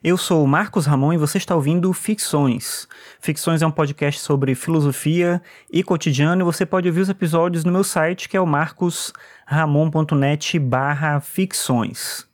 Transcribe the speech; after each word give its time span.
Eu 0.00 0.16
sou 0.16 0.46
Marcos 0.46 0.86
Ramon 0.86 1.14
e 1.14 1.16
você 1.16 1.38
está 1.38 1.56
ouvindo 1.56 1.92
Ficções. 1.92 2.86
Ficções 3.18 3.62
é 3.62 3.66
um 3.66 3.70
podcast 3.72 4.20
sobre 4.20 4.54
filosofia 4.54 5.42
e 5.72 5.82
cotidiano 5.82 6.40
e 6.40 6.44
você 6.44 6.64
pode 6.64 6.86
ouvir 6.86 7.00
os 7.00 7.08
episódios 7.08 7.64
no 7.64 7.72
meu 7.72 7.82
site 7.82 8.28
que 8.28 8.36
é 8.36 8.40
o 8.40 8.46
marcosramon.net 8.46 10.56
barra 10.60 11.18
ficções. 11.18 12.27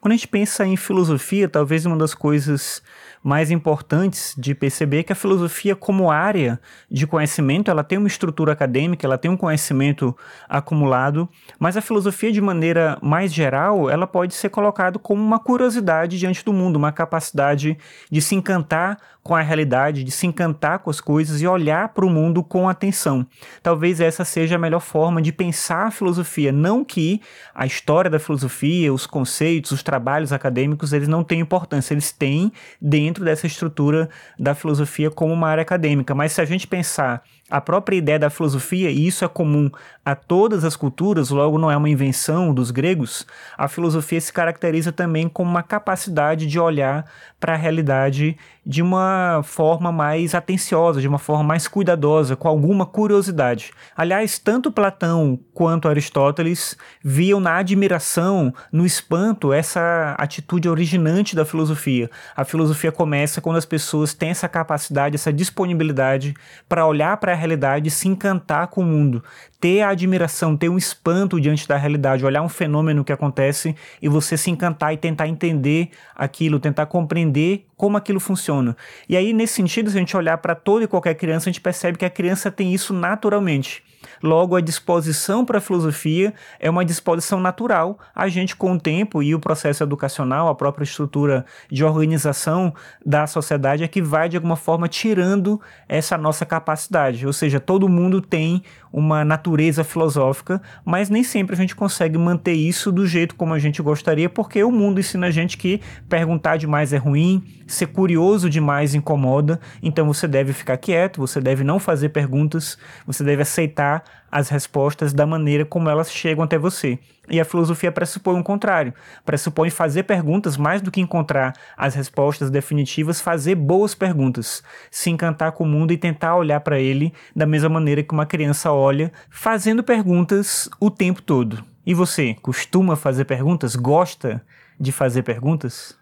Quando 0.00 0.12
a 0.12 0.16
gente 0.16 0.28
pensa 0.28 0.66
em 0.66 0.76
filosofia, 0.76 1.48
talvez 1.48 1.86
uma 1.86 1.96
das 1.96 2.14
coisas 2.14 2.82
mais 3.22 3.50
importantes 3.50 4.34
de 4.36 4.54
perceber 4.54 5.02
que 5.02 5.12
a 5.12 5.16
filosofia 5.16 5.76
como 5.76 6.10
área 6.10 6.58
de 6.90 7.06
conhecimento, 7.06 7.70
ela 7.70 7.84
tem 7.84 7.98
uma 7.98 8.08
estrutura 8.08 8.52
acadêmica, 8.52 9.06
ela 9.06 9.18
tem 9.18 9.30
um 9.30 9.36
conhecimento 9.36 10.16
acumulado, 10.48 11.28
mas 11.58 11.76
a 11.76 11.82
filosofia 11.82 12.32
de 12.32 12.40
maneira 12.40 12.98
mais 13.02 13.32
geral, 13.32 13.90
ela 13.90 14.06
pode 14.06 14.34
ser 14.34 14.48
colocada 14.48 14.98
como 14.98 15.22
uma 15.22 15.38
curiosidade 15.38 16.18
diante 16.18 16.44
do 16.44 16.52
mundo, 16.52 16.76
uma 16.76 16.92
capacidade 16.92 17.76
de 18.10 18.22
se 18.22 18.34
encantar 18.34 18.98
com 19.22 19.34
a 19.34 19.42
realidade, 19.42 20.02
de 20.02 20.10
se 20.10 20.26
encantar 20.26 20.78
com 20.78 20.88
as 20.88 20.98
coisas 20.98 21.42
e 21.42 21.46
olhar 21.46 21.90
para 21.90 22.06
o 22.06 22.10
mundo 22.10 22.42
com 22.42 22.68
atenção. 22.68 23.26
Talvez 23.62 24.00
essa 24.00 24.24
seja 24.24 24.56
a 24.56 24.58
melhor 24.58 24.80
forma 24.80 25.20
de 25.20 25.30
pensar 25.30 25.88
a 25.88 25.90
filosofia, 25.90 26.50
não 26.50 26.82
que 26.82 27.20
a 27.54 27.66
história 27.66 28.10
da 28.10 28.18
filosofia, 28.18 28.92
os 28.92 29.06
conceitos, 29.06 29.59
os 29.68 29.82
trabalhos 29.82 30.32
acadêmicos, 30.32 30.92
eles 30.92 31.08
não 31.08 31.22
têm 31.22 31.40
importância, 31.40 31.92
eles 31.92 32.10
têm 32.12 32.52
dentro 32.80 33.24
dessa 33.24 33.46
estrutura 33.46 34.08
da 34.38 34.54
filosofia 34.54 35.10
como 35.10 35.32
uma 35.32 35.48
área 35.48 35.62
acadêmica. 35.62 36.14
Mas 36.14 36.32
se 36.32 36.40
a 36.40 36.44
gente 36.44 36.66
pensar 36.66 37.22
a 37.50 37.60
própria 37.60 37.96
ideia 37.96 38.18
da 38.18 38.30
filosofia, 38.30 38.90
e 38.90 39.06
isso 39.06 39.24
é 39.24 39.28
comum 39.28 39.68
a 40.04 40.14
todas 40.14 40.64
as 40.64 40.76
culturas, 40.76 41.30
logo 41.30 41.58
não 41.58 41.70
é 41.70 41.76
uma 41.76 41.88
invenção 41.88 42.54
dos 42.54 42.70
gregos, 42.70 43.26
a 43.58 43.66
filosofia 43.66 44.20
se 44.20 44.32
caracteriza 44.32 44.92
também 44.92 45.28
como 45.28 45.50
uma 45.50 45.62
capacidade 45.62 46.46
de 46.46 46.58
olhar 46.60 47.04
para 47.40 47.54
a 47.54 47.56
realidade 47.56 48.36
de 48.64 48.82
uma 48.82 49.40
forma 49.42 49.90
mais 49.90 50.34
atenciosa, 50.34 51.00
de 51.00 51.08
uma 51.08 51.18
forma 51.18 51.42
mais 51.42 51.66
cuidadosa, 51.66 52.36
com 52.36 52.46
alguma 52.46 52.86
curiosidade. 52.86 53.72
Aliás, 53.96 54.38
tanto 54.38 54.70
Platão 54.70 55.38
quanto 55.52 55.88
Aristóteles 55.88 56.76
viam 57.02 57.40
na 57.40 57.56
admiração, 57.56 58.54
no 58.70 58.86
espanto, 58.86 59.49
essa 59.52 60.14
atitude 60.18 60.68
originante 60.68 61.34
da 61.34 61.44
filosofia. 61.44 62.10
A 62.36 62.44
filosofia 62.44 62.92
começa 62.92 63.40
quando 63.40 63.56
as 63.56 63.64
pessoas 63.64 64.14
têm 64.14 64.30
essa 64.30 64.48
capacidade, 64.48 65.16
essa 65.16 65.32
disponibilidade 65.32 66.34
para 66.68 66.86
olhar 66.86 67.16
para 67.16 67.32
a 67.32 67.34
realidade 67.34 67.88
e 67.88 67.90
se 67.90 68.08
encantar 68.08 68.68
com 68.68 68.82
o 68.82 68.84
mundo, 68.84 69.22
ter 69.60 69.82
a 69.82 69.90
admiração, 69.90 70.56
ter 70.56 70.68
um 70.68 70.78
espanto 70.78 71.40
diante 71.40 71.66
da 71.68 71.76
realidade, 71.76 72.24
olhar 72.24 72.42
um 72.42 72.48
fenômeno 72.48 73.04
que 73.04 73.12
acontece 73.12 73.74
e 74.00 74.08
você 74.08 74.36
se 74.36 74.50
encantar 74.50 74.94
e 74.94 74.96
tentar 74.96 75.28
entender 75.28 75.90
aquilo, 76.14 76.58
tentar 76.58 76.86
compreender 76.86 77.66
como 77.80 77.96
aquilo 77.96 78.20
funciona. 78.20 78.76
E 79.08 79.16
aí, 79.16 79.32
nesse 79.32 79.54
sentido, 79.54 79.88
se 79.88 79.96
a 79.96 80.00
gente 80.00 80.14
olhar 80.14 80.36
para 80.36 80.54
toda 80.54 80.84
e 80.84 80.86
qualquer 80.86 81.14
criança, 81.14 81.48
a 81.48 81.50
gente 81.50 81.62
percebe 81.62 81.96
que 81.96 82.04
a 82.04 82.10
criança 82.10 82.50
tem 82.50 82.74
isso 82.74 82.92
naturalmente. 82.92 83.82
Logo, 84.22 84.56
a 84.56 84.60
disposição 84.60 85.44
para 85.44 85.58
a 85.58 85.60
filosofia 85.60 86.34
é 86.58 86.68
uma 86.68 86.84
disposição 86.84 87.40
natural. 87.40 87.98
A 88.14 88.28
gente, 88.28 88.54
com 88.56 88.72
o 88.72 88.80
tempo 88.80 89.22
e 89.22 89.34
o 89.34 89.40
processo 89.40 89.82
educacional, 89.82 90.48
a 90.48 90.54
própria 90.54 90.84
estrutura 90.84 91.44
de 91.70 91.84
organização 91.84 92.74
da 93.04 93.26
sociedade 93.26 93.82
é 93.82 93.88
que 93.88 94.02
vai, 94.02 94.28
de 94.28 94.36
alguma 94.36 94.56
forma, 94.56 94.88
tirando 94.88 95.60
essa 95.88 96.18
nossa 96.18 96.44
capacidade. 96.44 97.26
Ou 97.26 97.32
seja, 97.32 97.60
todo 97.60 97.88
mundo 97.88 98.20
tem 98.20 98.62
uma 98.92 99.24
natureza 99.24 99.84
filosófica, 99.84 100.60
mas 100.84 101.08
nem 101.08 101.22
sempre 101.22 101.54
a 101.54 101.58
gente 101.58 101.76
consegue 101.76 102.18
manter 102.18 102.52
isso 102.52 102.90
do 102.90 103.06
jeito 103.06 103.34
como 103.34 103.54
a 103.54 103.58
gente 103.58 103.80
gostaria, 103.80 104.28
porque 104.28 104.62
o 104.64 104.72
mundo 104.72 104.98
ensina 104.98 105.28
a 105.28 105.30
gente 105.30 105.56
que 105.56 105.80
perguntar 106.08 106.56
demais 106.56 106.92
é 106.92 106.96
ruim, 106.96 107.44
ser 107.72 107.88
curioso 107.88 108.50
demais 108.50 108.94
incomoda, 108.94 109.60
então 109.82 110.06
você 110.06 110.26
deve 110.26 110.52
ficar 110.52 110.76
quieto, 110.76 111.18
você 111.18 111.40
deve 111.40 111.64
não 111.64 111.78
fazer 111.78 112.10
perguntas, 112.10 112.76
você 113.06 113.22
deve 113.22 113.42
aceitar 113.42 114.02
as 114.30 114.48
respostas 114.48 115.12
da 115.12 115.26
maneira 115.26 115.64
como 115.64 115.88
elas 115.88 116.10
chegam 116.10 116.44
até 116.44 116.56
você. 116.56 116.98
E 117.28 117.40
a 117.40 117.44
filosofia 117.44 117.92
pressupõe 117.92 118.40
o 118.40 118.44
contrário. 118.44 118.94
Pressupõe 119.24 119.70
fazer 119.70 120.04
perguntas 120.04 120.56
mais 120.56 120.80
do 120.80 120.90
que 120.90 121.00
encontrar 121.00 121.54
as 121.76 121.94
respostas 121.94 122.50
definitivas, 122.50 123.20
fazer 123.20 123.54
boas 123.54 123.94
perguntas, 123.94 124.62
se 124.90 125.10
encantar 125.10 125.52
com 125.52 125.64
o 125.64 125.66
mundo 125.66 125.92
e 125.92 125.98
tentar 125.98 126.36
olhar 126.36 126.60
para 126.60 126.78
ele 126.78 127.12
da 127.34 127.46
mesma 127.46 127.68
maneira 127.68 128.02
que 128.02 128.12
uma 128.12 128.26
criança 128.26 128.72
olha, 128.72 129.12
fazendo 129.28 129.82
perguntas 129.82 130.68
o 130.80 130.90
tempo 130.90 131.22
todo. 131.22 131.64
E 131.86 131.94
você, 131.94 132.34
costuma 132.42 132.96
fazer 132.96 133.24
perguntas? 133.24 133.74
Gosta 133.74 134.42
de 134.78 134.92
fazer 134.92 135.22
perguntas? 135.22 135.99